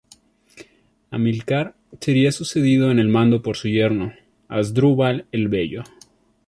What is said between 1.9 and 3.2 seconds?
sería sucedido en el